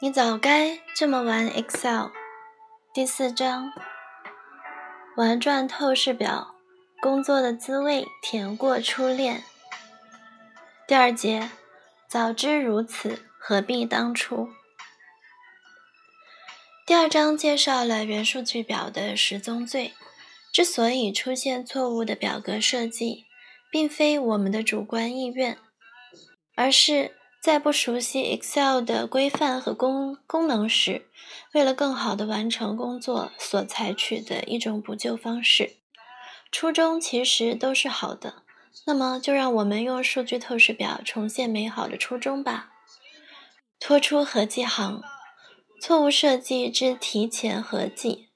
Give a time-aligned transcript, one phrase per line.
[0.00, 2.10] 你早该这么玩 Excel。
[2.94, 3.72] 第四章，
[5.16, 6.54] 玩转透视表，
[7.00, 9.42] 工作的滋味甜过初恋。
[10.86, 11.50] 第二节，
[12.08, 14.48] 早知如此，何必当初？
[16.86, 19.94] 第二章介绍了元数据表的十宗罪。
[20.52, 23.24] 之所以出现错误的表格设计，
[23.68, 25.58] 并非我们的主观意愿，
[26.54, 27.17] 而是。
[27.40, 31.06] 在不熟悉 Excel 的规范和功功能时，
[31.54, 35.76] 为了更好的完成工作所采取的一种补救方式，
[36.50, 38.42] 初衷其实都是好的。
[38.86, 42.70] 那么，就让我们用数据透视表重现美好的初衷吧。
[43.78, 45.02] 拖出合计行，
[45.80, 48.28] 错误设计之提前合计，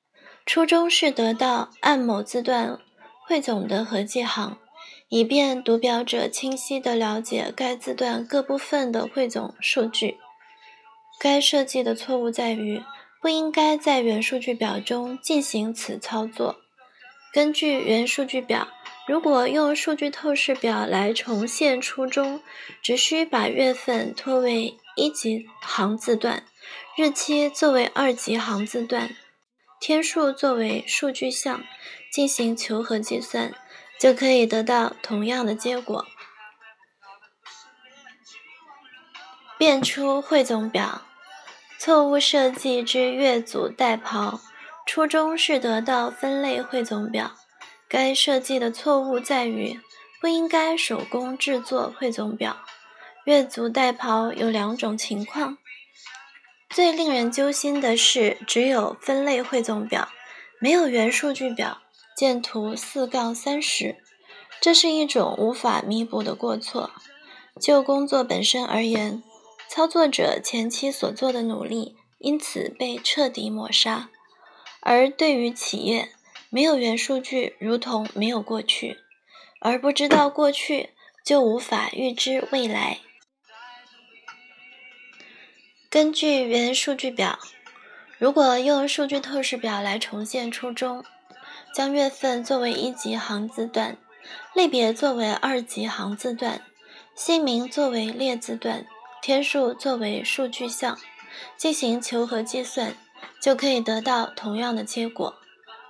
[0.46, 2.78] 初衷是得到按某字段
[3.26, 4.58] 汇总的合计行。
[5.14, 10.16] 以便读表者清晰地了解该字段各部分的汇总数据。
[11.20, 12.82] 该设计的错误在于
[13.20, 16.56] 不应该在原数据表中进行此操作。
[17.30, 18.68] 根据原数据表，
[19.06, 22.40] 如果用数据透视表来重现初衷，
[22.82, 26.42] 只需把月份拖为一级行字段，
[26.96, 29.14] 日期作为二级行字段，
[29.78, 31.62] 天数作为数据项，
[32.10, 33.52] 进行求和计算。
[34.02, 36.04] 就可以得到同样的结果。
[39.56, 41.02] 变出汇总表，
[41.78, 44.40] 错误设计之月组代庖，
[44.84, 47.36] 初衷是得到分类汇总表。
[47.88, 49.78] 该设计的错误在于
[50.20, 52.56] 不应该手工制作汇总表。
[53.26, 55.58] 月组代庖有两种情况，
[56.68, 60.08] 最令人揪心的是，只有分类汇总表，
[60.58, 61.81] 没有原数据表。
[62.16, 63.96] 见图四杠三十，
[64.60, 66.90] 这是一种无法弥补的过错。
[67.60, 69.22] 就工作本身而言，
[69.68, 74.08] 操作者前期所做的努力因此被彻底抹杀；
[74.80, 76.10] 而对于企业，
[76.50, 78.98] 没有原数据如同没有过去，
[79.60, 80.90] 而不知道过去
[81.24, 83.00] 就无法预知未来。
[85.90, 87.38] 根据原数据表，
[88.18, 91.04] 如果用数据透视表来重现初衷。
[91.74, 93.96] 将月份作为一级行字段，
[94.54, 96.60] 类别作为二级行字段，
[97.14, 98.86] 姓名作为列字段，
[99.22, 100.98] 天数作为数据项，
[101.56, 102.94] 进行求和计算，
[103.40, 105.34] 就可以得到同样的结果。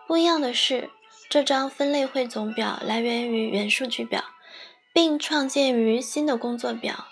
[0.06, 0.90] 不一样的是，
[1.28, 4.22] 这张分类汇总表来源于原数据表，
[4.92, 7.06] 并创建于新的工作表，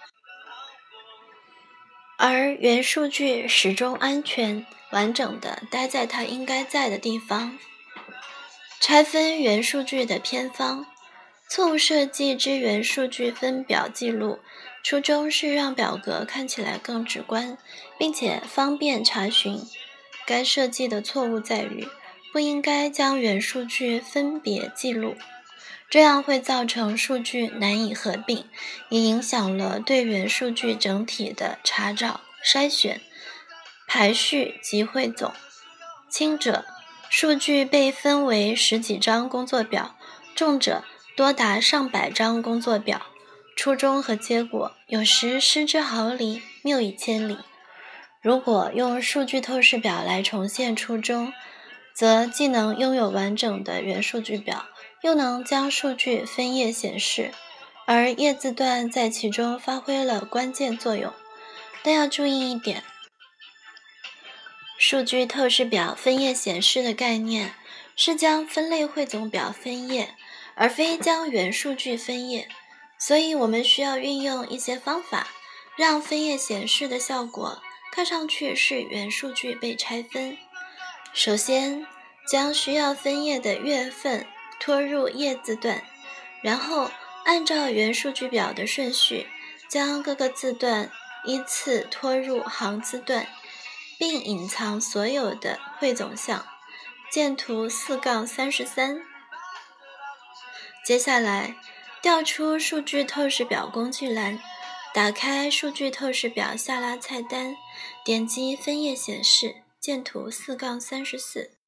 [2.19, 7.59] 而原数据始终安全完整的待在它应该在的地方。
[8.81, 10.87] 拆分原数据的偏方，
[11.47, 14.39] 错误设计之原数据分表记录，
[14.83, 17.59] 初衷是让表格看起来更直观，
[17.99, 19.61] 并且方便查询。
[20.27, 21.87] 该设计的错误在于
[22.33, 25.15] 不应该将原数据分别记录，
[25.91, 28.47] 这样会造成数据难以合并，
[28.89, 33.03] 也影响了对原数据整体的查找、筛选、
[33.87, 35.35] 排序及汇总。
[36.09, 36.65] 轻者。
[37.11, 39.97] 数据被分为十几张工作表，
[40.37, 40.85] 重者
[41.17, 43.03] 多达上百张工作表，
[43.57, 47.37] 初衷和结果有时失之毫厘，谬以千里。
[48.23, 51.33] 如果用数据透视表来重现初衷，
[51.93, 54.67] 则既能拥有完整的原数据表，
[55.03, 57.33] 又能将数据分页显示，
[57.87, 61.13] 而页字段在其中发挥了关键作用。
[61.83, 62.85] 但要注意一点。
[64.83, 67.53] 数据透视表分页显示的概念
[67.97, 70.15] 是将分类汇总表分页，
[70.55, 72.49] 而非将原数据分页。
[72.97, 75.29] 所以，我们需要运用一些方法，
[75.77, 77.61] 让分页显示的效果
[77.93, 80.39] 看上去是原数据被拆分。
[81.13, 81.87] 首先，
[82.27, 84.27] 将需要分页的月份
[84.59, 85.83] 拖入页字段，
[86.41, 86.91] 然后
[87.27, 89.27] 按照原数据表的顺序，
[89.69, 90.91] 将各个字段
[91.27, 93.27] 依次拖入行字段。
[94.01, 96.47] 并隐藏所有的汇总项，
[97.13, 99.03] 见图四杠三十三。
[100.87, 101.57] 接下来，
[102.01, 104.41] 调出数据透视表工具栏，
[104.95, 107.55] 打开数据透视表下拉菜单，
[108.03, 111.59] 点击分页显示，见图四杠三十四。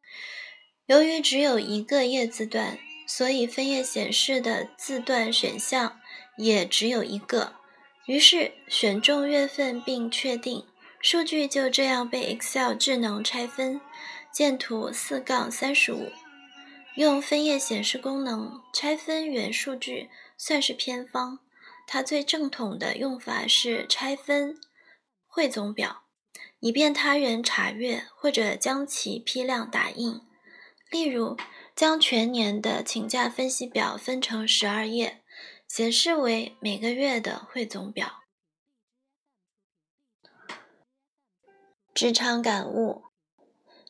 [0.86, 6.00] 由于只有一个页字段，所以分页显示的字段选项
[6.38, 7.56] 也只有一个。
[8.06, 10.71] 于是选中月份并确定。
[11.02, 13.80] 数据就这样被 Excel 智能拆分，
[14.32, 16.12] 见图四杠三十五。
[16.94, 20.08] 用分页显示功能拆分原数据
[20.38, 21.40] 算是偏方，
[21.88, 24.60] 它最正统的用法是拆分
[25.26, 26.04] 汇总表，
[26.60, 30.20] 以便他人查阅或者将其批量打印。
[30.88, 31.36] 例如，
[31.74, 35.22] 将全年的请假分析表分成十二页，
[35.66, 38.21] 显示为每个月的汇总表。
[41.94, 43.02] 职场感悟：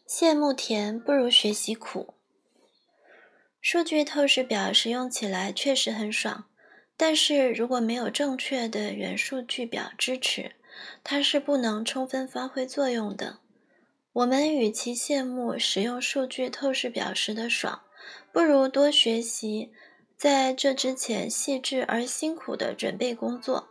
[0.09, 2.15] 羡慕甜不如学习苦。
[3.61, 6.47] 数据透视表使用起来确实很爽，
[6.97, 10.57] 但是如果没有正确的元数据表支持，
[11.05, 13.39] 它是不能充分发挥作用的。
[14.15, 17.83] 我们与其羡慕使用数据透视表时的爽，
[18.33, 19.73] 不如多学习
[20.17, 23.69] 在这之前细致而辛苦的准备工作。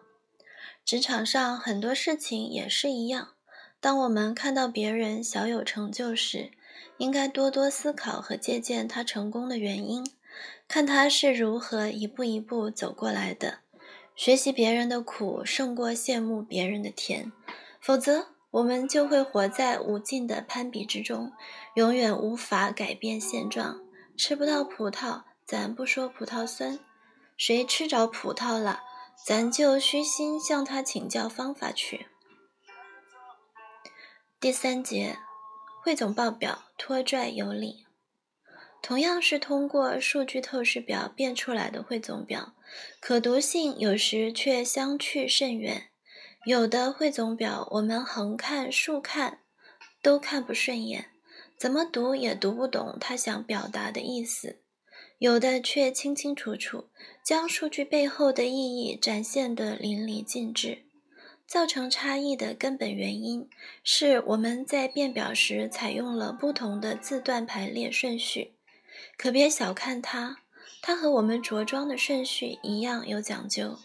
[0.86, 3.34] 职场上很多事情也是一样。
[3.82, 6.52] 当我们看到别人小有成就时，
[6.98, 10.06] 应该多多思考和借鉴他成功的原因，
[10.68, 13.62] 看他是如何一步一步走过来的。
[14.16, 17.32] 学习别人的苦胜过羡慕别人的甜，
[17.80, 21.32] 否则我们就会活在无尽的攀比之中，
[21.74, 23.82] 永远无法改变现状。
[24.16, 26.78] 吃不到葡萄，咱不说葡萄酸；
[27.36, 28.82] 谁吃着葡萄了，
[29.26, 32.06] 咱就虚心向他请教方法去。
[34.42, 35.20] 第三节，
[35.84, 37.86] 汇总报表拖拽有理。
[38.82, 42.56] 同样是通过数据透视表变出来的汇总表，
[43.00, 45.92] 可读性有时却相去甚远。
[46.48, 49.42] 有的汇总表我们横看竖看
[50.02, 51.12] 都看不顺眼，
[51.56, 54.56] 怎么读也读不懂他想表达的意思；
[55.20, 56.90] 有的却清清楚楚，
[57.24, 60.86] 将数据背后的意义展现得淋漓尽致。
[61.48, 63.50] 造成差异的根本原因
[63.84, 68.54] 是我们在变表时采用了不同的字段排列顺序。
[69.18, 70.38] 可别小看它，
[70.82, 73.78] 它和我们着装的顺序一样有讲究。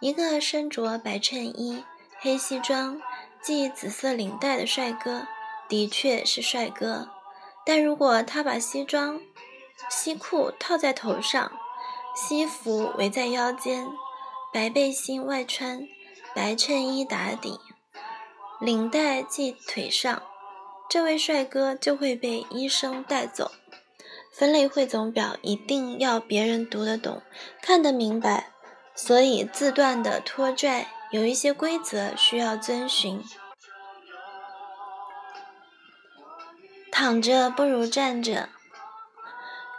[0.00, 1.84] 一个身着白衬衣、
[2.18, 3.00] 黑西装、
[3.42, 5.26] 系紫色领带的帅哥，
[5.68, 7.10] 的确是帅哥。
[7.66, 9.20] 但如果他把西装、
[9.90, 11.52] 西裤套在头上，
[12.14, 13.86] 西服围在腰间，
[14.52, 15.86] 白背心外穿。
[16.34, 17.58] 白衬衣打底，
[18.60, 20.22] 领带系腿上，
[20.88, 23.50] 这位帅哥就会被医生带走。
[24.32, 27.22] 分类汇总表一定要别人读得懂、
[27.60, 28.52] 看得明白，
[28.94, 33.20] 所以字段的拖拽有一些规则需要遵循。
[36.92, 38.48] 躺着不如站着。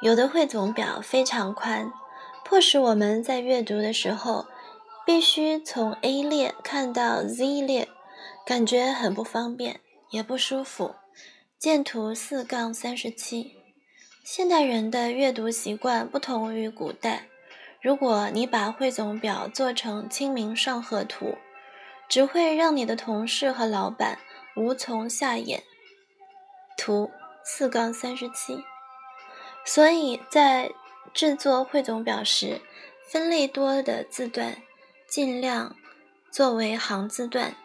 [0.01, 1.91] 有的汇总表非常宽，
[2.43, 4.47] 迫使我们在阅读的时候。
[5.09, 7.87] 必须从 A 列看到 Z 列，
[8.45, 9.79] 感觉很不方便，
[10.11, 10.93] 也不舒服。
[11.57, 13.55] 见图四杠三十七。
[14.23, 17.27] 现代人的阅读习惯不同于古代。
[17.81, 21.25] 如果你把汇总表做成《清明上河图》，
[22.07, 24.19] 只会让你的同事和老板
[24.55, 25.63] 无从下眼。
[26.77, 27.09] 图
[27.43, 28.63] 四杠三十七。
[29.65, 30.69] 所以在
[31.15, 32.61] 制作汇总表时，
[33.07, 34.61] 分类多的字段。
[35.09, 35.75] 尽量
[36.29, 37.55] 作为行字段，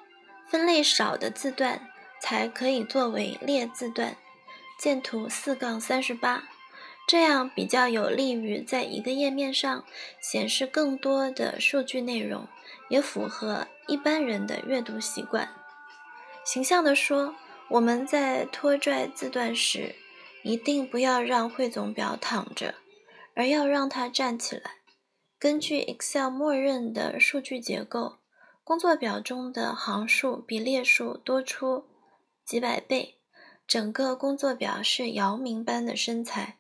[0.49, 1.88] 分类少的字段
[2.20, 4.17] 才可以作为列字段。
[4.79, 6.44] 见图四杠三十八，
[7.06, 9.85] 这样比较有利于在一个页面上
[10.21, 12.49] 显示更多的数据内容，
[12.88, 15.49] 也符合一般人的阅读习惯。
[16.45, 17.35] 形象地说，
[17.68, 19.95] 我们在拖拽字段时，
[20.42, 22.75] 一定不要让汇总表躺着，
[23.35, 24.84] 而要让它站起来。
[25.44, 28.16] 根据 Excel 默认的数据结构，
[28.64, 31.84] 工作表中的行数比列数多出
[32.46, 33.16] 几百倍，
[33.66, 36.56] 整个工作表是姚明般的身材。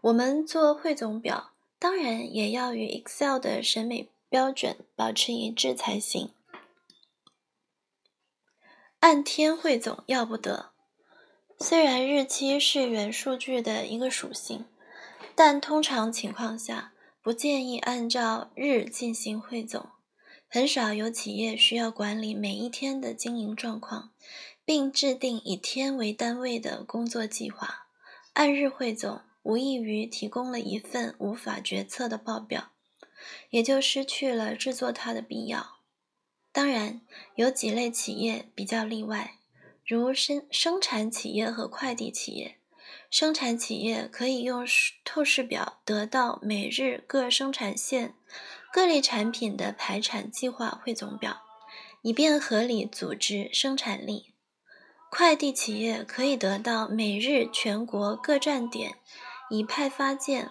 [0.00, 6.30] 我们做汇总表，当然也要与 Excel 的审美标准保持一致才行。
[9.00, 10.70] 按天汇总要不得，
[11.58, 14.64] 虽然日期是原数据的一个属性，
[15.34, 16.91] 但通常情况下。
[17.22, 19.90] 不建议按照日进行汇总，
[20.48, 24.10] 很少有企业需要管理每一天的经营状况，
[24.64, 27.86] 并制定以天为单位的工作计划。
[28.32, 32.72] 按日汇总，无异于提供了一份无法决策的报表，
[33.50, 35.76] 也就失去了制作它的必要。
[36.50, 37.02] 当然，
[37.36, 39.38] 有几类企业比较例外，
[39.86, 42.58] 如生生产企业和快递企业。
[43.12, 44.66] 生产企业可以用
[45.04, 48.14] 透视表得到每日各生产线
[48.72, 51.42] 各类产品的排产计划汇总表，
[52.00, 54.32] 以便合理组织生产力。
[55.10, 58.94] 快递企业可以得到每日全国各站点
[59.50, 60.50] 已派发件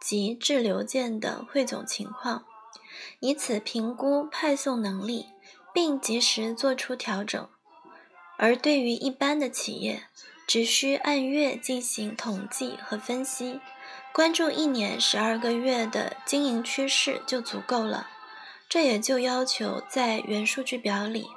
[0.00, 2.44] 及滞留件的汇总情况，
[3.20, 5.26] 以此评估派送能力，
[5.72, 7.48] 并及时做出调整。
[8.36, 10.08] 而对于一般的企业，
[10.50, 13.60] 只需按月进行统计和分析，
[14.12, 18.08] 关注一年十二个月的经营趋势就足够了。
[18.68, 21.28] 这也就要求在原数据表里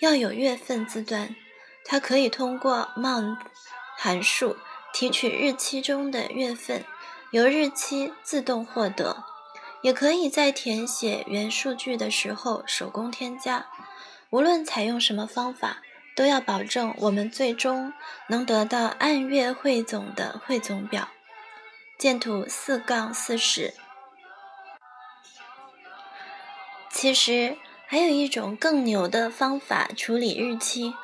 [0.00, 1.36] 要有月份字段，
[1.84, 3.40] 它可以通过 month
[3.98, 4.56] 函数
[4.94, 6.82] 提取日期中的月份，
[7.30, 9.22] 由日期自动获得，
[9.82, 13.66] 也可以在填写原数据的时候手工添加。
[14.30, 15.82] 无论采用什么方法。
[16.14, 17.92] 都要保证我们最终
[18.28, 21.08] 能得到按月汇总的汇总表。
[21.98, 23.74] 见图四杠四十。
[26.90, 30.94] 其实还有一种更牛的方法处理日期，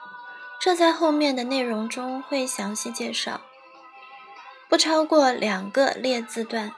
[0.60, 3.40] 这在后面的内容中会详细介绍。
[4.68, 6.72] 不超过两个列字段，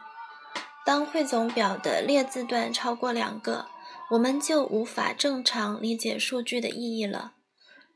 [0.84, 3.66] 当汇总表的列字段超过两个，
[4.10, 7.32] 我们就无法正常理解数据的意义了。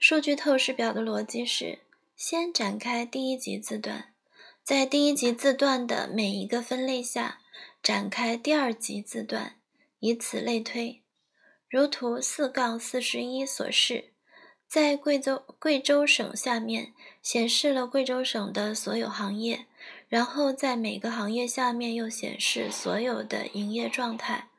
[0.06, 1.78] 数据透视表的逻辑是：
[2.14, 4.12] 先展开第一级字段，
[4.62, 7.38] 在第一级字段的每一个分类下
[7.82, 9.56] 展开第二级字段，
[10.00, 11.00] 以此类推。
[11.70, 14.10] 如图四杠四十一所示，
[14.68, 16.92] 在贵州贵州省下面
[17.22, 19.64] 显示了贵州省的所有行业，
[20.10, 24.50] 然后在每个行业下面又显示所有的营业状态。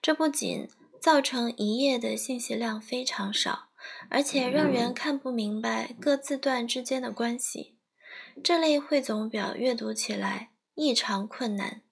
[0.00, 0.68] 这不仅
[1.00, 3.70] 造成一页的信息量非常少。
[4.08, 7.76] 而且让人看不明白各字段之间的关系，
[8.42, 11.82] 这类汇总表阅读起来异常困难。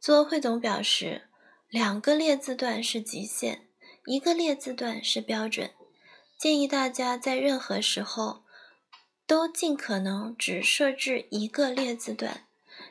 [0.00, 1.28] 做汇总表时，
[1.68, 3.68] 两个列字段是极限，
[4.06, 5.70] 一个列字段是标准。
[6.36, 8.42] 建议大家在任何时候
[9.28, 12.46] 都尽可能只设置一个列字段，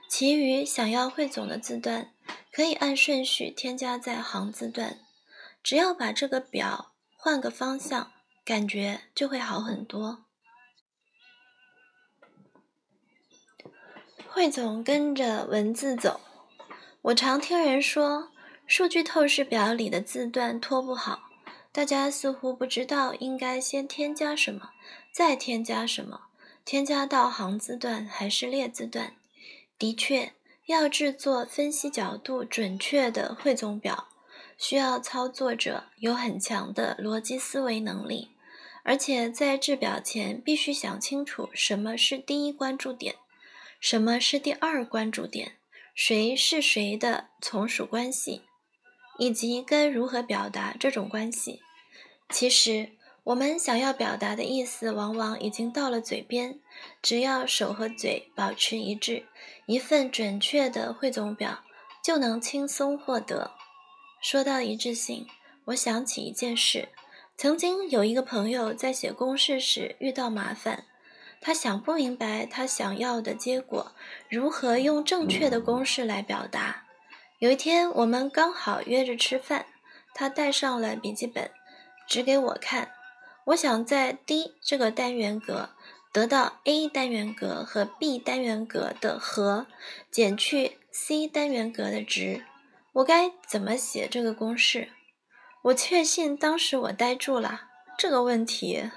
[0.07, 2.13] 其余想要汇总的字段
[2.51, 4.99] 可以按顺序添加在行字段。
[5.63, 8.11] 只要把这个表换个方向，
[8.43, 10.25] 感觉就会好很多。
[14.27, 16.21] 汇总跟着文字走。
[17.03, 18.31] 我常听人说，
[18.65, 21.29] 数据透视表里的字段拖不好，
[21.71, 24.71] 大家似乎不知道应该先添加什么，
[25.11, 26.27] 再添加什么，
[26.63, 29.15] 添加到行字段还是列字段。
[29.77, 30.33] 的确，
[30.67, 34.07] 要制作分析角度准确的汇总表。
[34.61, 38.29] 需要操作者有很强的逻辑思维能力，
[38.83, 43.15] 而且在制表前必须想清楚什么是第一关注点，
[43.79, 45.53] 什么是第二关注点，
[45.95, 48.43] 谁是谁的从属关系，
[49.17, 51.63] 以及该如何表达这种关系。
[52.29, 52.91] 其实，
[53.23, 56.59] 我们想要表达的意思往往已经到了嘴边，
[57.01, 59.25] 只要手和嘴保持一致，
[59.65, 61.63] 一份准确的汇总表
[62.03, 63.55] 就能轻松获得。
[64.21, 65.25] 说到一致性，
[65.65, 66.89] 我想起一件事：
[67.35, 70.85] 曾经有一个朋友在写公式时遇到麻烦，
[71.41, 73.93] 他想不明白他想要的结果
[74.29, 76.85] 如何用正确的公式来表达。
[77.39, 79.65] 有一天，我们刚好约着吃饭，
[80.13, 81.49] 他带上了笔记本，
[82.07, 82.91] 指给我看。
[83.45, 85.71] 我想在 D 这个单元格
[86.13, 89.65] 得到 A 单元格和 B 单元格的和，
[90.11, 92.45] 减去 C 单元格的值。
[92.93, 94.89] 我该怎么写这个公式？
[95.63, 97.69] 我确信当时我呆住了。
[97.97, 98.89] 这个问题，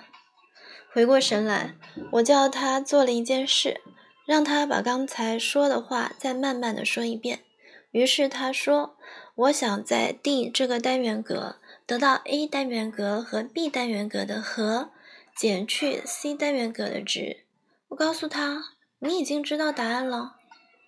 [0.93, 1.77] 回过神来，
[2.13, 3.83] 我叫他做了一件事，
[4.27, 7.45] 让他把刚才说的话再慢慢的说一遍。
[7.93, 8.97] 于是他说
[9.37, 14.91] ：“我想在 D 这个单元格得到 A 单元格和 B 单元格的和，
[15.37, 17.45] 减去 C 单元格的值。”
[17.91, 18.65] 我告诉他
[18.99, 20.35] ：“你已经知道答案了。”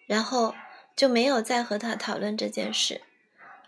[0.09, 0.53] 然后。
[0.97, 3.03] 就没有再和他讨论这件事。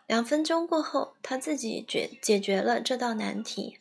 [0.07, 3.79] 两分钟过后，他自己解解决了这道难题。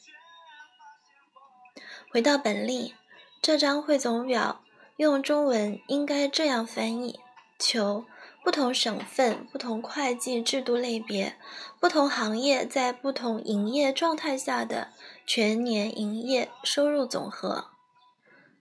[2.11, 2.93] 回到本例，
[3.41, 4.61] 这张汇总表
[4.97, 7.21] 用中文应该这样翻译：
[7.57, 8.05] 求
[8.43, 11.37] 不同省份、不同会计制度类别、
[11.79, 14.89] 不同行业在不同营业状态下的
[15.25, 17.69] 全年营业收入总和。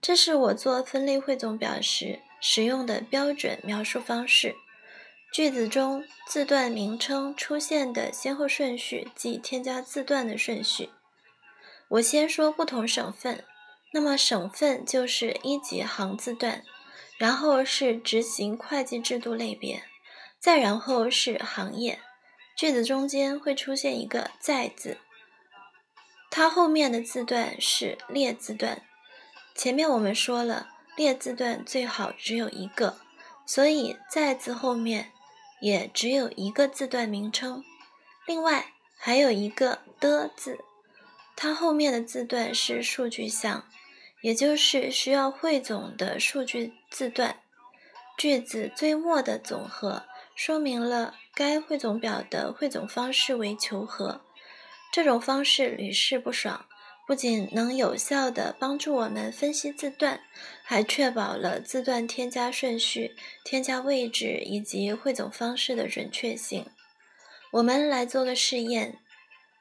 [0.01, 4.55] 这是我做分类汇总表时使用的标准描述方式。
[5.37, 10.89] 句子中字段名称出现的先后顺序，即添加字段的顺序。
[11.89, 13.43] 我先说不同省份，
[13.93, 16.63] 那么省份就是一级行字段，
[17.19, 19.83] 然后是执行会计制度类别，
[20.39, 21.99] 再然后是行业。
[22.57, 24.97] 句子中间会出现一个在字，
[26.31, 28.81] 它后面的字段是列字段。
[29.53, 32.97] 前面我们说了，列字段最好只有一个，
[33.45, 35.11] 所以在字后面。
[35.59, 37.63] 也只有一个字段名称，
[38.25, 40.59] 另外还有一个的字，
[41.35, 43.65] 它后面的字段是数据项，
[44.21, 47.39] 也就是需要汇总的数据字段。
[48.17, 50.03] 句子最末的总和
[50.35, 54.21] 说明了该汇总表的汇总方式为求和。
[54.91, 56.65] 这种方式屡试不爽，
[57.07, 60.19] 不仅能有效地帮助我们分析字段，
[60.61, 66.65] 还确保了字段添加顺序、添加位置以及汇总方式的准确性。
[67.53, 68.99] 我们来做个试验，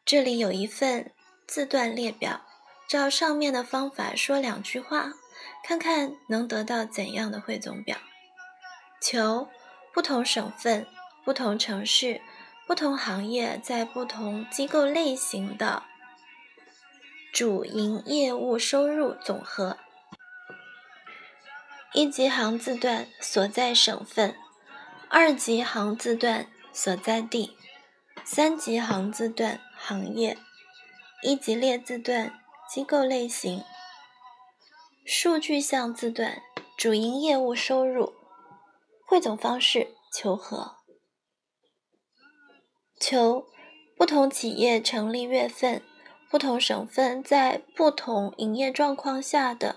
[0.05, 1.13] 这里有一份
[1.47, 2.45] 字段列表，
[2.89, 5.13] 照上面的方法说两句话，
[5.65, 7.97] 看看能得到怎样的汇总表。
[9.01, 9.49] 求
[9.95, 10.87] 不同省份、
[11.25, 12.21] 不同城市。
[12.67, 15.85] 不同行业在不同机构类型的
[17.37, 19.77] 主营业务收入总和。
[21.93, 24.35] 一级行字段所在省份，
[25.11, 27.55] 二级行字段所在地，
[28.25, 30.39] 三级行字段行业，
[31.23, 32.41] 一级列字段
[32.71, 33.63] 机构类型。
[35.05, 36.41] 数据项字段
[36.79, 38.15] 主营业务收入，
[39.07, 40.79] 汇总方式求和。
[42.99, 43.47] 求
[43.95, 45.83] 不同企业成立月份、
[46.29, 49.77] 不同省份在不同营业状况下的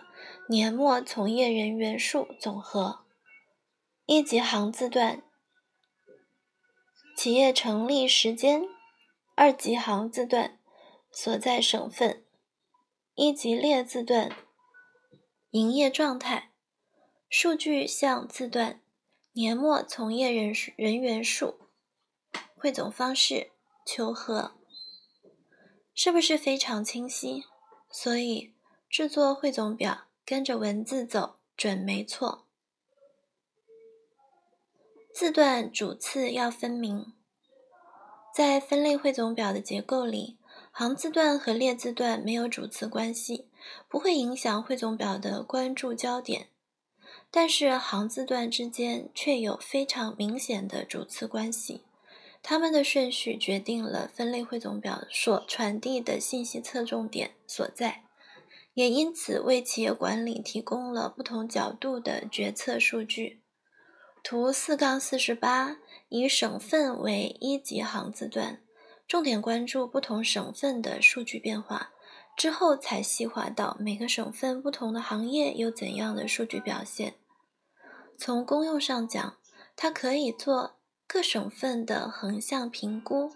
[0.50, 3.06] 年末从业人员数总和。
[4.06, 5.22] 一级行字段
[7.16, 8.64] 企业成立时间，
[9.36, 10.58] 二级行字段
[11.12, 12.24] 所在省份，
[13.14, 14.32] 一级列字段
[15.52, 16.52] 营业状态。
[17.30, 18.82] 数据项字段
[19.34, 21.60] 年末从业人人员数。
[22.56, 23.52] 汇总方式
[23.86, 24.59] 求和，
[26.02, 27.44] 是不是非常清晰？
[27.92, 28.54] 所以
[28.90, 32.46] 制作汇总表跟着文字走准没错。
[35.14, 37.12] 字段主次要分明，
[38.34, 40.38] 在分类汇总表的结构里，
[40.72, 43.50] 行字段和列字段没有主次关系，
[43.90, 46.48] 不会影响汇总表的关注焦点。
[47.30, 51.84] 但是行字段之间却有非常明显的主次关系。
[52.42, 58.06] 它们的顺序决定了分类汇总表所传递的信息侧重点所在，
[58.74, 63.42] 也因此为企业管理提供了不同角度的决策数据。
[64.24, 68.62] 图四杠四十八以省份为一级行字段，
[69.08, 71.92] 重点关注不同省份的数据变化，
[72.36, 77.16] 之后才细化到每个省份不同的行业有怎样的数据表现。
[78.18, 79.38] 从功用上讲，
[79.76, 80.79] 它可以做。
[81.12, 83.32] 各省份的横向评估，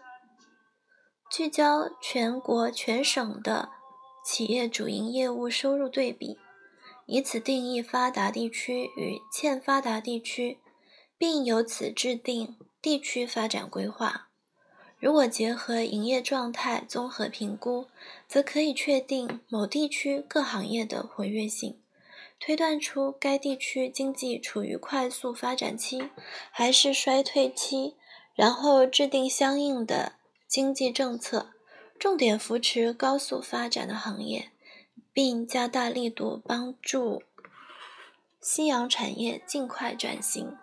[1.31, 3.69] 聚焦全国全省的
[4.23, 6.37] 企业主营业务收入对比，
[7.07, 10.59] 以此定义发达地区与欠发达地区，
[11.17, 14.29] 并由此制定地区发展规划。
[14.99, 17.87] 如果结合营业状态综合评估，
[18.27, 21.82] 则可以确定某地区各行业的活跃性。
[22.45, 26.09] 推断出该地区经济处于快速发展期
[26.51, 27.95] 还是衰退期，
[28.35, 31.53] 然后制定相应的经济政策，
[31.97, 34.49] 重点扶持高速发展的行业，
[35.13, 37.23] 并加大力度帮助
[38.41, 40.57] 夕阳产业尽快转型。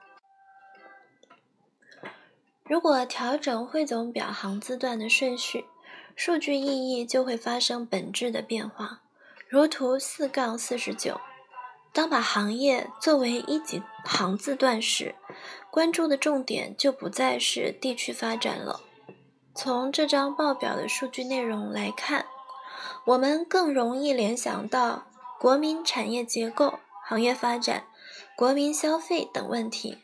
[2.64, 5.64] 如果调整汇总表行字段的顺序，
[6.14, 9.01] 数据意义就会发生本质的变化，
[9.49, 11.19] 如图四杠四十九。
[11.92, 15.14] 当把行业作为一级行字段时，
[15.70, 18.81] 关注的重点就不再是地区发展了。
[19.55, 22.26] 从这张报表的数据内容来看，
[23.07, 25.07] 我们更容易联想到
[25.38, 27.85] 国民产业结构、行业发展、
[28.37, 29.98] 国民消费等问题。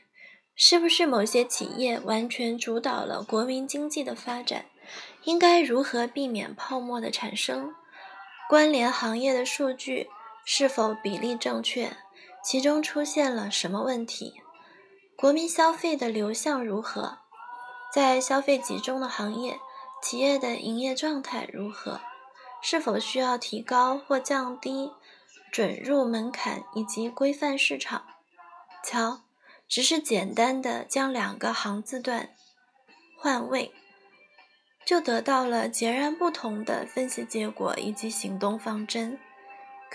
[0.59, 4.65] 是不是某些企业完全主导了国民经济的发展？
[5.25, 7.75] 应该如何避免泡沫的产生？
[8.49, 10.09] 关联行业的数据。
[10.49, 11.97] 是否比例正确？
[12.41, 14.41] 其中出现了什么问题？
[15.17, 17.19] 国民消费的流向如何？
[17.93, 19.59] 在消费集中的行业，
[20.01, 22.01] 企业的营业状态如何？
[22.63, 24.93] 是否需要提高或降低
[25.51, 28.05] 准入门槛以及规范市场？
[28.85, 29.23] 瞧，
[29.67, 32.31] 只是简单的将两个行字段
[33.19, 33.75] 换位，
[34.85, 39.19] 就得到了截然不同的分析结果以及行动方针。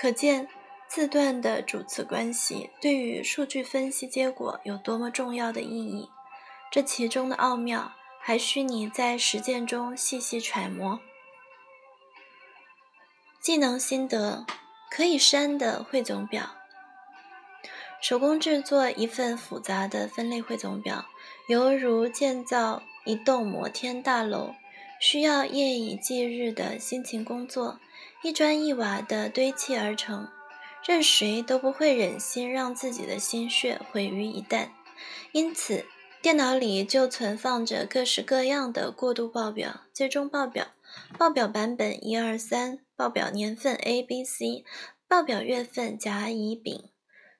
[0.02, 0.48] 可见
[0.88, 6.10] 字段的主次关系对于数据分析结果有多么重要的意义，
[6.72, 11.00] 这其中的奥妙还需你在实践中细细揣摩。
[13.40, 14.48] 技能心得：
[14.90, 16.56] 可以删的汇总表。
[18.02, 21.06] 手工制作一份复杂的分类汇总表，
[21.48, 24.56] 犹如建造一栋摩天大楼，
[25.00, 27.80] 需要夜以继日的辛勤工作。
[28.24, 30.28] 一砖一瓦的堆砌而成，
[30.86, 34.70] 任谁都不会忍心让自己的心血毁于一旦。
[35.32, 35.86] 因此，
[36.22, 40.68] 电脑里就存放着各式各样的过渡报表、最终报表、
[41.18, 44.64] 报表版本一二三、报表年份 A、B、C、
[45.08, 46.90] 报表月份甲、乙、丙。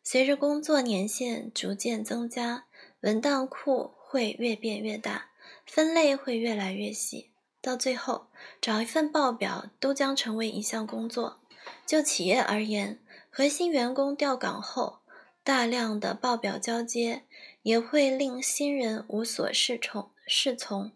[0.04, 2.66] 随着工作年限逐渐增加，
[3.02, 5.30] 文档库会越变越大，
[5.64, 7.31] 分类会越来越细，
[7.62, 8.28] 到最后，
[8.60, 11.40] 找一份报表都将成为一项工作。
[11.86, 15.02] 就企业而言，核心员工调岗后，
[15.44, 17.24] 大量的报表交接
[17.62, 20.92] 也会令新人无所适从，适从，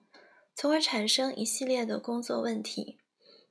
[0.56, 2.98] 从而产生一系列的工作问题。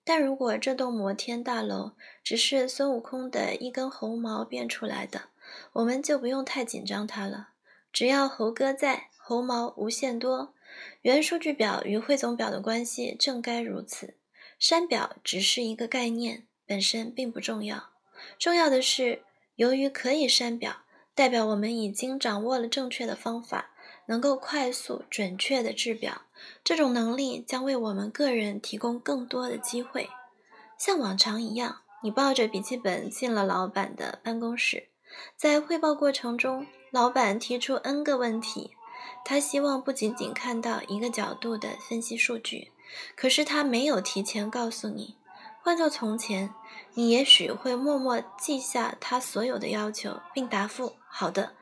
[0.04, 5.28] 但如果这栋摩天大楼只是孙悟空的一根猴毛变出来的，
[5.74, 7.50] 我们就不用太紧张它了，
[7.92, 10.53] 只要猴哥在，猴毛无限多。
[11.02, 14.14] 原数据表与汇总表的关系正该如此。
[14.58, 17.90] 删表只是一个概念，本身并不重要。
[18.38, 19.22] 重要的是，
[19.56, 20.82] 由于可以删表，
[21.14, 23.70] 代表我们已经掌握了正确的方法，
[24.06, 26.22] 能够快速准确的制表。
[26.62, 30.08] 这种能力将为我们个人提供更多的机会。
[30.78, 34.88] 像往常一样，你抱着笔记本进了老板的办公室。
[35.36, 38.72] 在汇报过程中，老板提出 N 个问题，
[39.24, 42.70] 他希望不仅仅看到一个角度的分析数据，
[43.16, 45.16] 可是他没有提前告诉你。
[45.62, 46.54] 换做从前，
[46.94, 51.54] 你也许会默默记下他所有的要求，并答复：“好的，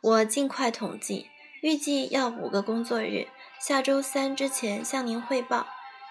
[0.00, 1.28] 我尽快统计，
[1.60, 3.28] 预计要五个工作日，
[3.60, 5.66] 下周三之前向您汇报。”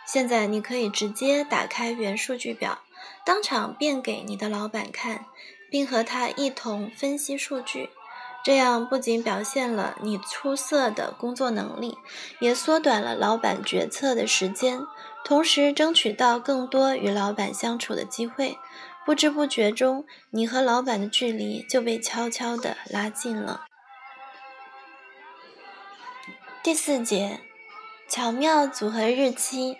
[0.05, 2.79] 现在你可以直接打开原数据表，
[3.25, 5.25] 当场变给你的老板看。
[5.71, 7.91] 并和他一同分析数据，
[8.43, 11.97] 这样不仅表现了你出色的工作能力，
[12.39, 14.81] 也缩短了老板决策的时间，
[15.25, 18.57] 同时争取到更多与老板相处的机会。
[19.05, 23.65] 不知不觉中，你和老板的距离就被悄悄地拉近了。
[26.61, 27.39] 第四节，
[28.07, 29.77] 巧妙组合日期。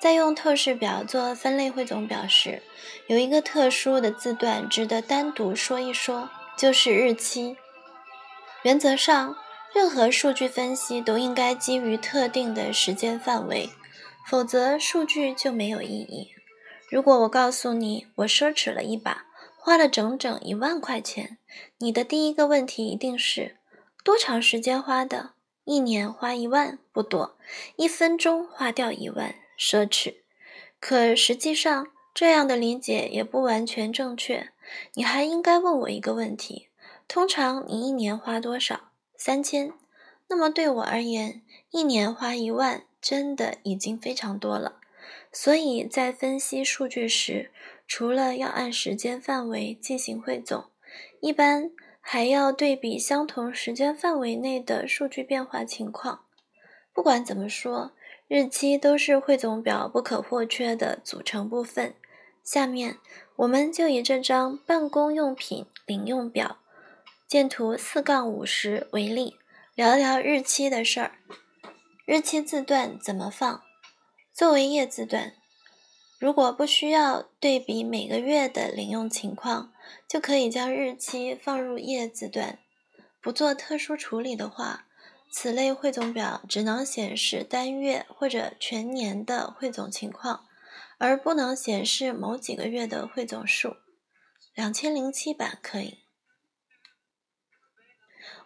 [0.00, 2.62] 在用透视表做分类汇总表时，
[3.06, 7.56] 有一个特殊的字段值得单独说一说，就是日期。
[8.64, 9.34] 原则上，
[9.72, 13.70] 任何数据分析都应该基于特定的时间范围，
[14.28, 16.32] 否则数据就没有意义。
[16.90, 19.24] 如果我告诉你我奢侈了一把，
[19.56, 21.38] 花了整整一万块钱，
[21.78, 23.56] 你的第一个问题一定是：
[24.04, 25.30] 多长时间花的？
[25.64, 27.38] 一年花一万不多，
[27.76, 29.34] 一分钟花掉一万。
[29.58, 30.16] 奢侈，
[30.78, 34.50] 可实际上这样的理解也不完全正确。
[34.94, 36.68] 你还应该问我一个问题：
[37.08, 38.90] 通常你一年花多少？
[39.16, 39.72] 三千。
[40.28, 44.76] 那么对我而言，一年花一万真的已经非常多了。
[45.32, 47.50] 所以在分析数据时，
[47.86, 50.64] 除了要按时间范围进行汇总，
[51.20, 51.70] 一般
[52.00, 56.24] 还要对比相同时间范围内的数据变化情况。
[56.92, 57.92] 不管怎么说。
[58.30, 61.96] 日期都是汇总表不可或缺的组成部分。
[62.44, 62.98] 下面，
[63.34, 66.58] 我们就以这张办公用品领用表
[67.26, 69.36] 见图四杠五十为例，
[69.74, 71.18] 聊聊日期的事儿。
[72.06, 73.62] 日期字段怎么放？
[74.32, 75.32] 作为页字段，
[76.20, 79.72] 如果不需要对比每个月的领用情况，
[80.06, 82.60] 就可以将日期放入页字段。
[83.20, 84.86] 不做特殊处理的话。
[85.30, 90.46] 此类汇总表只能显示单月或者全年的汇总情况，
[90.98, 93.76] 而不能显示某几个月的汇总数。
[94.54, 95.98] 两千零七版可以。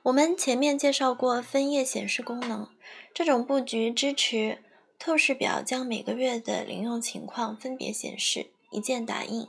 [0.02, 2.68] 我们前面介绍过分页显示功能，
[3.14, 4.62] 这种布局支持
[4.98, 9.46] 透视表将每个月的领用情况分别显示，一键打印，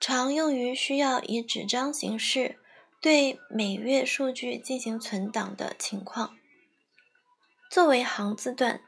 [0.00, 2.58] 常用于需要以纸张形式。
[3.04, 6.38] 对每月数据进行存档的情况，
[7.70, 8.80] 作为行字段，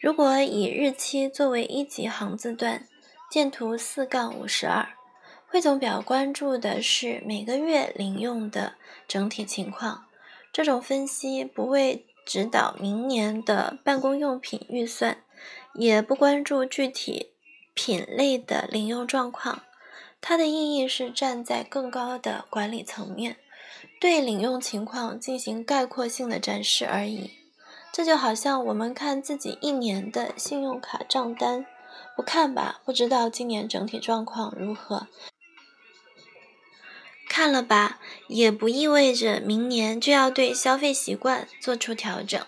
[0.00, 2.88] 如果以日期作为一级行字段，
[3.30, 4.88] 见图四杠五十二，
[5.46, 8.76] 汇总表关注的是每个月领用的
[9.06, 10.06] 整体情况。
[10.50, 15.22] 这种分析不为指导明年的办公用品预算，
[15.74, 17.34] 也不关注具体
[17.74, 19.64] 品类的领用状况。
[20.26, 23.36] 它的意义是站在更高的管理层面，
[24.00, 27.32] 对领用情况进行概括性的展示而已。
[27.92, 31.66] 这就好像我们看自己一年的信用卡账单，
[32.16, 35.08] 不看吧，不知道今年整体状况如何；
[37.28, 42.42] 看了吧，也不意味着明年就要对消费习惯做出调整。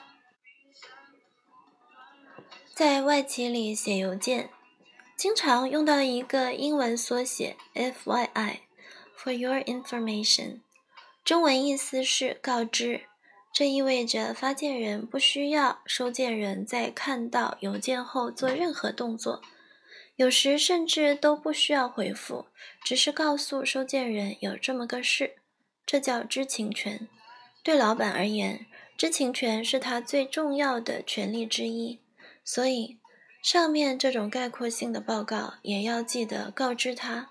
[2.74, 4.48] 在外企里写邮件。
[5.16, 10.61] 经常用到一个英文缩写 FYI，For Your Information，
[11.24, 13.00] 中文意思是告知。
[13.50, 19.40] 这意味着发件人不需要收件人在看到邮件后做任何动作，
[20.16, 22.44] 有时甚至都不需要回复，
[22.85, 25.37] 只是告诉收件人有这么个事。
[25.87, 27.09] 这叫知情权。
[27.62, 28.66] 对老板而言，
[28.98, 32.00] 知情权是他最重要的权利之一。
[32.44, 32.98] 所以，
[33.46, 37.30] 上面这种概括性的报告也要记得告知他。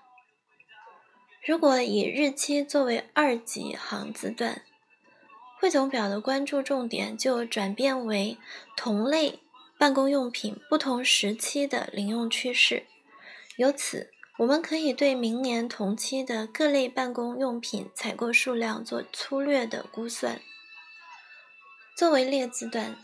[1.44, 4.62] 如果以日期作为二级行字段。
[5.60, 8.38] 汇总表的关注重点就转变为
[8.78, 9.40] 同类
[9.76, 12.86] 办公用品不同时期的领用趋势，
[13.56, 20.40] 由此我们可以对明年同期的各类办公用品采购数量做粗略的估算。
[21.94, 22.96] 作为列字段，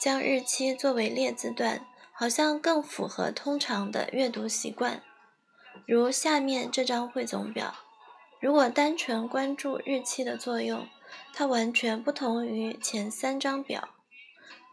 [0.00, 5.02] 将日期作为列字段，好像更符合通常的阅读习惯。
[5.86, 7.74] 如下面这张汇总表，
[8.40, 10.86] 如果单纯关注日期的作用。
[11.32, 13.90] 它完全不同于前三张表，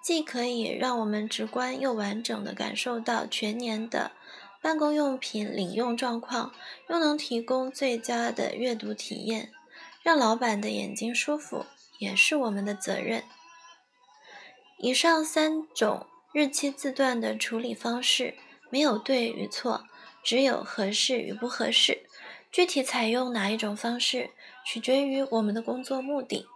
[0.03, 4.11] 既可以让我们直观又完整地感受到全年的
[4.59, 6.51] 办公用品领用状况，
[6.89, 9.51] 又能提供最佳的阅读体验，
[10.01, 11.65] 让老板的眼睛舒服，
[11.99, 13.23] 也是我们的责任。
[14.79, 18.35] 以上三种日期字段的处理方式
[18.69, 19.83] 没有对与错，
[20.23, 22.05] 只有合适与不合适。
[22.51, 24.31] 具体采用哪一种方式，
[24.65, 26.47] 取决于我们的工作目的。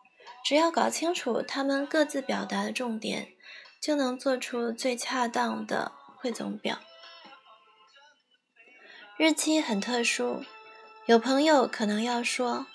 [0.43, 3.29] 只要搞清楚他们各自表达的重点，
[3.81, 6.79] 就能做出最恰当的汇总表。
[9.17, 10.43] 日期很特殊，
[11.05, 12.67] 有朋友可能要说，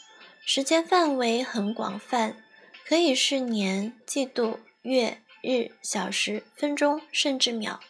[0.44, 2.42] 时间范围很广泛，
[2.84, 7.80] 可以是年、季度、月、日、小时、分钟，甚至秒。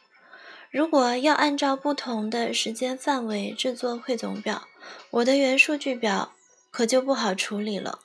[0.71, 4.69] 如果要按照不同的时间范围制作汇总表，
[5.11, 6.33] 我的原数据表
[6.71, 7.99] 可就不好处理了。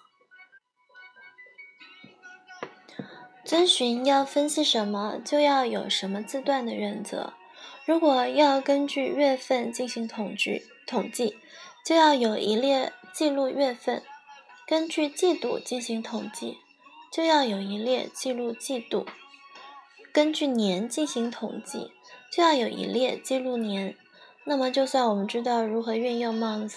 [3.43, 7.33] 遵循要分析什么就要有什么字段的原则。
[7.85, 11.37] 如果要根据月份进行统计，统计
[11.85, 14.01] 就要有一列记录月份；
[14.65, 16.57] 根据季度进行统计，
[17.13, 19.05] 就要有一列记录季度；
[20.15, 21.91] 根据年进行统计，
[22.31, 23.97] 就要有一列记录年。
[24.45, 26.75] 那么，就算我们知道如何运用 month、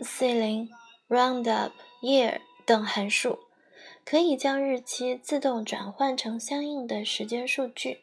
[0.00, 0.68] ceiling、
[1.08, 1.70] roundup、
[2.02, 3.38] year 等函数，
[4.04, 8.00] 可以将日期自动转换成相应的时间数据。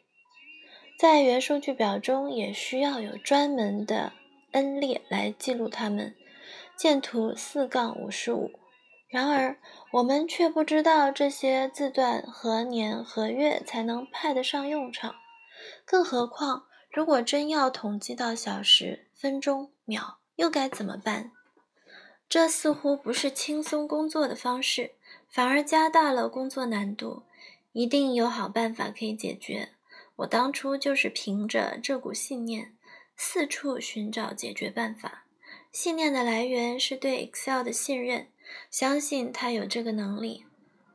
[0.98, 4.14] 在原数据表中，也需要有专门的
[4.52, 6.14] n 列来记录它们。
[6.78, 8.59] 见图四杠五十五。
[9.10, 9.58] 然而，
[9.90, 15.16] 我们却不知道这些字段何年何月才能派得上用场，
[15.84, 16.66] 更何况。
[16.92, 21.32] 如果真要统计到小时、分钟、秒，又该怎么办？
[22.28, 24.92] 这似乎不是轻松工作的方式，
[25.28, 27.24] 反而加大了工作难度。
[27.72, 29.70] 一定有好办法可以解决。
[30.16, 32.76] 我当初就是凭着这股信念，
[33.16, 35.24] 四处寻找解决办法。
[35.72, 38.28] 信念的来源是对 Excel 的信任，
[38.70, 40.46] 相信他有这个能力。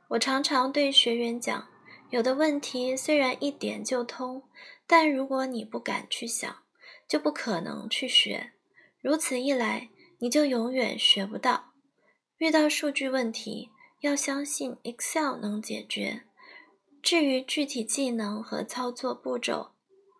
[0.09, 1.67] 我常常对学员讲，
[2.09, 4.43] 有的问题虽然一点就通。
[4.87, 6.57] 但如果你不敢去想，
[7.07, 8.53] 就不可能去学。
[9.01, 9.89] 如此一来，
[10.19, 11.71] 你就永远学不到。
[12.37, 16.23] 遇到数据问题，要相信 Excel 能解决。
[17.01, 19.71] 至于具体技能和操作步骤，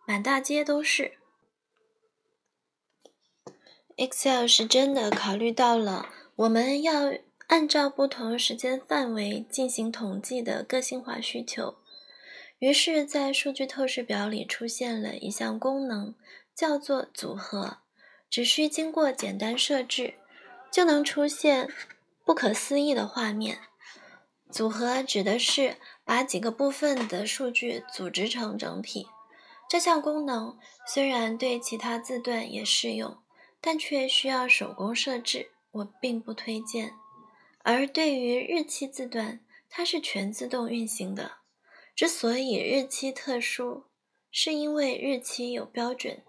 [0.04, 1.18] 满大街都是。
[3.96, 7.12] Excel 是真的考虑到了我们要
[7.46, 11.76] 按照不同时间范围进行统计的个性化需求。
[12.58, 16.14] 于是，在数据透视表里出现了一项功能，
[16.54, 17.78] 叫做组合。
[18.28, 20.14] 只需经过简单设置，
[20.72, 21.68] 就能出现
[22.24, 23.58] 不可思议的画面。
[24.50, 29.06] 组合指的是把几个部分的数据组织成整体。
[29.68, 33.18] 这项功能虽然对其他字段也适用，
[33.60, 36.94] 但却需要手工设置，我并不推荐。
[37.68, 41.38] 而对于日期字段，它是全自动运行的。
[41.96, 43.86] 之所以日期特殊，
[44.30, 46.22] 是因为日期有标准。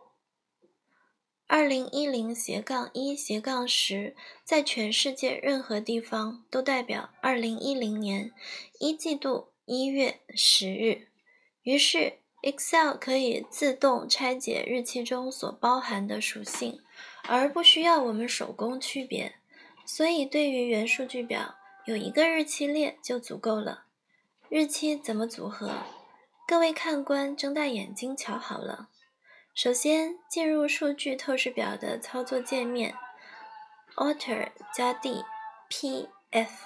[1.46, 8.32] 二零一零斜杠一斜杠十，在全世界任何地方都代表二零一零年
[8.80, 11.10] 一季度一月十日。
[11.62, 16.82] 于是，Excel 可以自动拆解日期中所包含的属性，
[17.28, 19.36] 而不需要我们手工区别。
[19.90, 23.86] 所以，对于原数据表，有一个日期列就足够了。
[24.50, 25.72] 日期怎么组合？
[26.46, 28.90] 各位看官睁大眼睛瞧好了。
[29.56, 32.96] 首先，进入数据透视表的操作界面
[33.96, 36.66] ，Alt 加 D，P，F。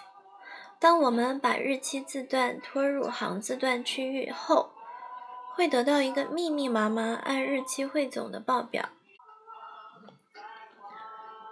[0.79, 4.71] 当我们把日期字段拖入行字段区域后，
[5.53, 8.89] 会得到一个密密麻麻按日期汇总的报表。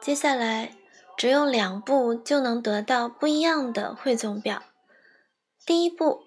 [0.01, 0.73] 接下来，
[1.19, 4.63] 只用两步就能得到不一样的汇总表。
[5.65, 6.21] 第一步，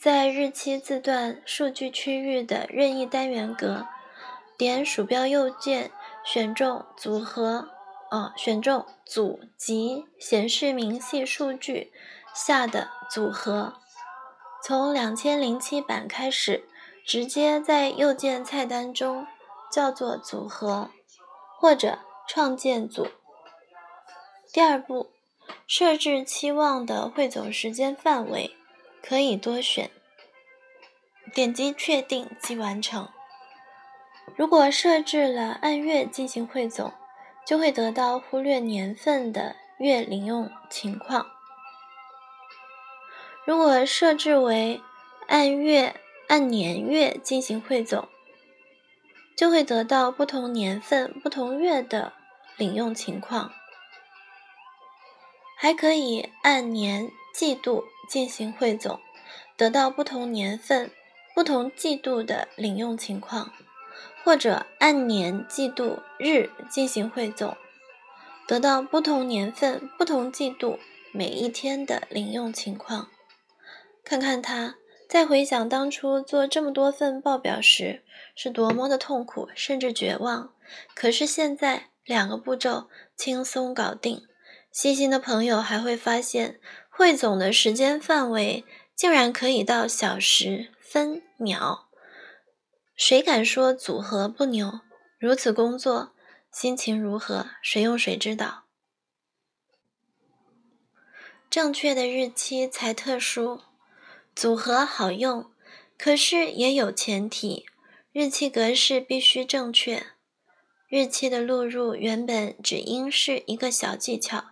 [0.00, 3.86] 在日期字段数据区域的任意单元格。
[4.56, 5.90] 点鼠标右键，
[6.24, 7.68] 选中组合，
[8.10, 11.92] 哦，选中组及显示明细数据
[12.34, 13.74] 下的组合。
[14.64, 16.66] 从两千零七版开始，
[17.04, 19.26] 直接在右键菜单中
[19.70, 20.88] 叫做组合，
[21.60, 23.08] 或者创建组。
[24.56, 25.10] 第二步，
[25.66, 28.56] 设置期望的汇总时间范围，
[29.02, 29.90] 可以多选。
[31.34, 33.10] 点击确定即完成。
[34.34, 36.94] 如果设置了按月进行汇总，
[37.44, 41.26] 就会得到忽略年份的月领用情况。
[43.44, 44.80] 如果设置为
[45.26, 48.08] 按月、按年月进行汇总，
[49.36, 52.14] 就会得到不同年份、不同月的
[52.56, 53.52] 领用情况。
[55.56, 59.00] 还可以按年、季度进行汇总，
[59.56, 60.90] 得到不同年份、
[61.34, 63.50] 不同季度的领用情况。
[64.22, 67.56] 或者按年、季度、日进行汇总，
[68.46, 70.80] 得到不同年份、不同季度
[71.12, 73.08] 每一天的领用情况。
[74.02, 74.74] 看看他，
[75.08, 78.02] 在回想当初做这么多份报表时
[78.34, 80.52] 是多么的痛苦，甚至绝望。
[80.94, 84.26] 可是现在两个步骤轻松搞定。
[84.76, 86.60] 细心的朋友还会发现，
[86.90, 88.62] 汇总的时间范围
[88.94, 91.88] 竟然可以到小时、分、秒。
[92.94, 94.80] 谁敢说组合不牛？
[95.18, 96.12] 如此工作，
[96.52, 97.46] 心情如何？
[97.62, 98.64] 谁用谁知道。
[101.48, 103.62] 正确的日期才特殊，
[104.34, 105.50] 组合好用，
[105.96, 107.64] 可是也有前提：
[108.12, 110.08] 日期格式必须正确。
[110.86, 114.50] 日期的录入原本只应是一个小技巧，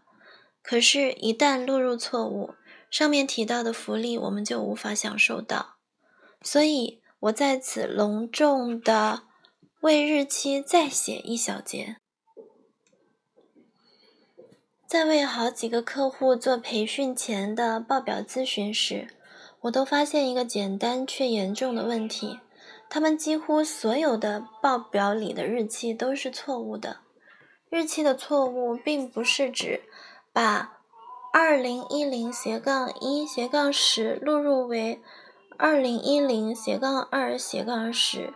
[0.65, 2.55] 可是，一旦录入错误，
[2.91, 5.77] 上面提到的福利我们就无法享受到。
[6.43, 7.01] 所以。
[7.25, 9.23] 我在此隆重的
[9.81, 11.97] 为日期再写一小节。
[14.87, 19.09] 在为好几个客户做培训前的报表咨询时，
[19.63, 22.41] 我都发现一个简单却严重的问题：
[22.91, 26.99] 他们几乎所有的报表里的日期都是错误的。
[27.71, 29.81] 日期的错误并不是指
[30.35, 30.81] 把
[31.33, 35.01] 二零一零斜杠一斜杠十录入为。
[35.57, 38.35] 二零一零斜杠二斜杠十，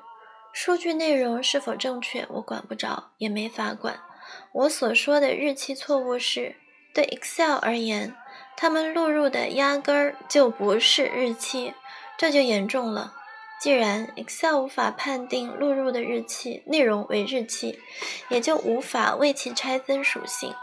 [0.52, 3.98] 数据内容是否正确，我管不着，也没法管。
[4.52, 6.54] 我所说的日期错误是，
[6.94, 8.14] 对 Excel 而言，
[8.56, 11.74] 他们录入的压根儿就不是日期，
[12.16, 13.14] 这就严重了。
[13.61, 17.80] 既然 Excel 无法判定录入的日期内容为日期，
[18.28, 20.54] 也就无法为其拆分属性，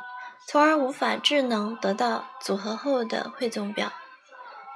[0.48, 3.92] 从而无法智能得到组合后的汇总表。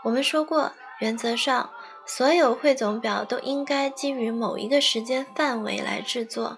[0.04, 0.74] 我们说过。
[1.00, 1.70] 原则上，
[2.06, 6.58] 所有汇总表都应该基于某一个时间范围来制作。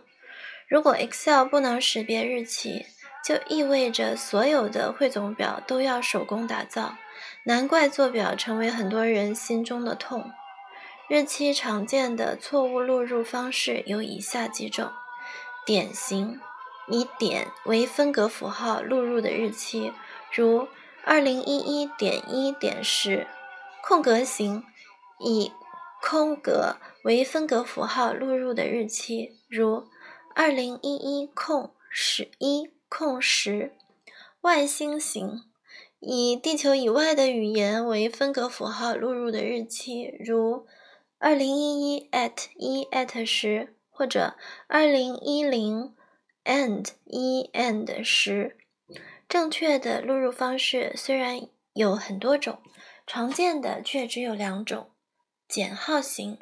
[0.67, 2.87] 如果 Excel 不能识别日期，
[3.23, 6.95] 就意味着所有的汇总表都要手工打造。
[7.43, 10.31] 难怪做表成为很多人心中的痛。
[11.07, 14.89] 日期常见的错误录入方式有以下几种：
[15.67, 16.39] 典型，
[16.91, 19.93] 以点为分隔符号录入的日期，
[20.31, 20.67] 如
[21.03, 23.25] 二零一一点一点十。
[23.83, 24.63] 空格型，
[25.19, 25.51] 以
[26.01, 29.87] 空格为分隔符号录入的日期，如
[30.35, 33.73] 二零一一空十一空十。
[34.41, 35.43] 外星型，
[35.99, 40.67] 以地球以外的语言为分隔符号录入的日期，如
[41.19, 44.35] 二零一一 at 一 at 十，或者
[44.67, 45.93] 二零一零
[46.51, 48.57] and 一 and 十。
[49.29, 52.59] 正确的录入方式虽然有很多种。
[53.07, 54.91] 常见的却只有两种：
[55.47, 56.37] 减号型，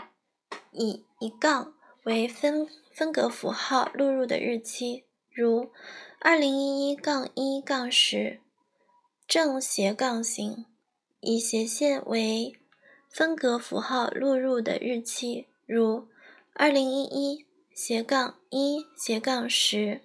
[0.71, 5.71] 以一杠为分分隔符号录入的日期，如
[6.19, 8.39] 二零一一杠一杠十；
[9.25, 10.65] 正斜杠型，
[11.21, 12.53] 以斜线为
[13.09, 16.07] 分隔符号录入的日期，如
[16.53, 17.45] 二零一一
[17.81, 20.01] 斜杠一斜杠十。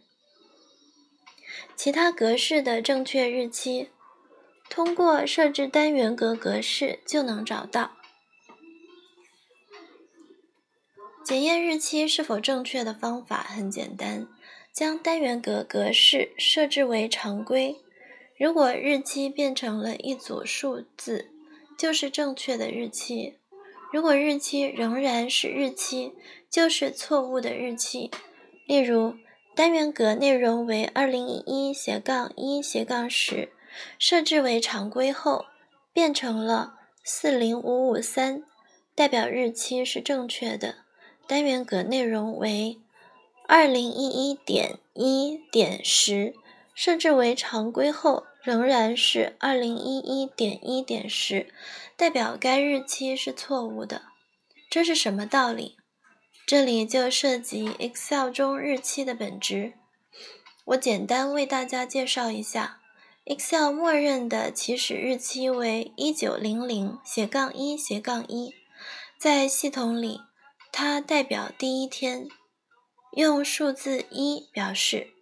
[1.75, 3.89] 其他格式的正确日期。
[4.71, 7.97] 通过设置单元格格式就能找到。
[11.25, 14.29] 检验日期是否正确的方法很简单，
[14.73, 17.75] 将单元格格式设置为常规。
[18.39, 21.33] 如果日期变成了一组数字，
[21.77, 23.35] 就是正确的日期；
[23.95, 26.15] 如果日期仍然是日期，
[26.51, 28.11] 就是错误的日期。
[28.67, 29.15] 例如，
[29.55, 33.53] 单元格内容为二零一一斜杠一斜杠十，
[33.97, 35.47] 设置为常规后，
[35.93, 36.75] 变成了
[37.05, 38.43] 四零五五三，
[38.97, 40.75] 代表日期是正确的。
[41.29, 42.81] 单元格内容为
[43.47, 46.35] 二零一一点一点十，
[46.75, 51.51] 设置为常规后仍然是二零一一点一点十，
[51.97, 54.03] 代表该日期是错误的。
[54.69, 55.77] 这是什么道理？
[56.47, 59.73] 这里就涉及 Excel 中日期的本质。
[60.67, 62.83] 我简单为大家介绍一下
[63.25, 68.55] ，Excel 默认的起始日期为一九零零斜杠一斜杠一，
[69.19, 70.21] 在系统里。
[70.71, 72.29] 它代表第一天，
[73.17, 75.15] 用数字一表示。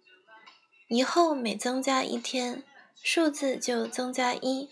[0.89, 2.63] 以后每增加一天，
[3.05, 4.69] 数字就增加一。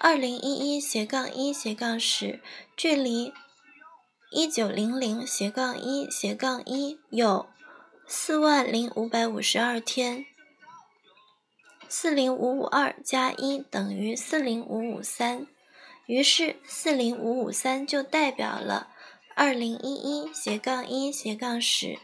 [0.00, 2.42] 二零一一斜杠一斜杠十，
[2.76, 3.32] 距离
[4.32, 7.46] 一九零零斜杠一斜杠一有
[8.08, 10.26] 四万零五百五十二天。
[11.88, 15.46] 四零五五二加一等于四零五五三，
[16.06, 18.88] 于是四零五五三就代表了。
[19.36, 22.00] 二零一一斜杠一斜杠十，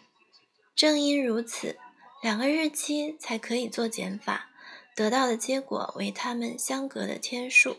[0.76, 1.76] 正因如此，
[2.22, 4.51] 两个日期才可以做减法，
[4.94, 7.78] 得到的结果为它们相隔的天数。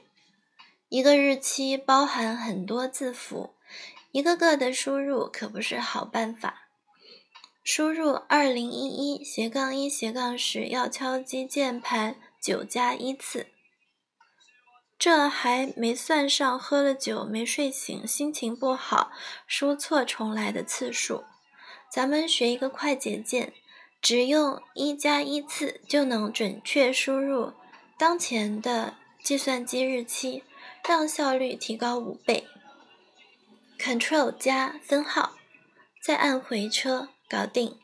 [0.89, 3.55] 一个日期包含很多字符，
[4.11, 6.67] 一个个的输入可不是好办法。
[7.63, 13.47] 输入二零一一斜杠一斜杠十要敲击键盘九加一次。
[14.99, 19.11] 这还没算上喝了酒没睡醒、心情不好、
[19.47, 21.23] 输错重来的次数。
[21.91, 23.53] 咱们学一个快捷键，
[24.03, 27.53] 只用一加一次就能准确输入
[27.97, 30.43] 当前的计算机日期，
[30.85, 32.45] 让效率提高五倍。
[33.79, 35.37] Ctrl 加分号，
[36.03, 37.79] 再按回车，搞定。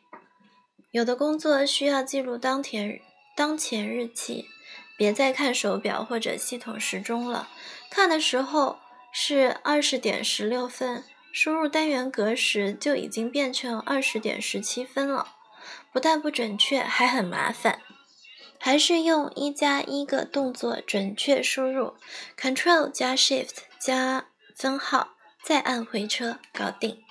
[0.91, 2.99] 有的工作需要记录当前
[3.33, 4.49] 当前日期。
[4.97, 7.47] 别再看手表或者系统时钟了，
[7.89, 8.79] 看的时候
[9.13, 15.37] 是二十点十六分，输入单元格时就已经变成二十点十七分了，
[15.91, 17.79] 不但不准确，还很麻烦。
[18.57, 21.95] 还是用一加一个动作准确输入
[22.37, 27.01] ，Control 加 Shift 加分号，再按回车，搞定。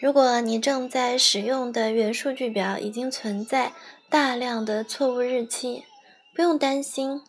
[0.00, 3.72] 如果你正在使用的元数据表已经存在。
[4.08, 5.84] 大量的错误日期，
[6.32, 7.24] 不用担心，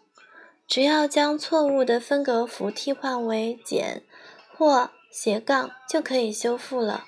[0.68, 4.04] 只要将错误的分隔符替换为减
[4.56, 7.06] 或斜杠就可以修复了。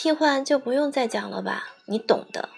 [0.00, 2.48] 替换就不用再讲了吧，你懂的。